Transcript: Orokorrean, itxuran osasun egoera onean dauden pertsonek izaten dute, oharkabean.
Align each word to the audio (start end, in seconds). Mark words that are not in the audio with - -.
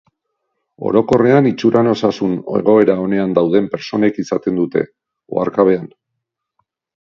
Orokorrean, 0.91 1.49
itxuran 1.49 1.89
osasun 1.91 2.33
egoera 2.61 2.97
onean 3.03 3.37
dauden 3.41 3.69
pertsonek 3.75 4.21
izaten 4.27 4.61
dute, 4.63 4.85
oharkabean. 5.37 5.89